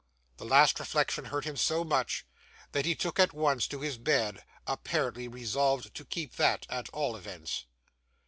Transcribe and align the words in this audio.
The 0.37 0.45
last 0.45 0.79
reflection 0.79 1.25
hurt 1.25 1.45
him 1.45 1.55
so 1.55 1.83
much, 1.83 2.25
that 2.71 2.85
he 2.87 2.95
took 2.95 3.19
at 3.19 3.33
once 3.33 3.67
to 3.67 3.81
his 3.81 3.99
bed; 3.99 4.43
apparently 4.65 5.27
resolved 5.27 5.93
to 5.93 6.03
keep 6.05 6.37
that, 6.37 6.65
at 6.71 6.89
all 6.89 7.15
events. 7.15 7.67